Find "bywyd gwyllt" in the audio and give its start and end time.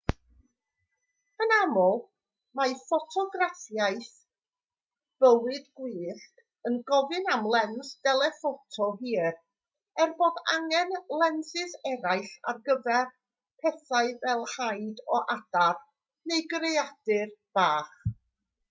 5.23-6.41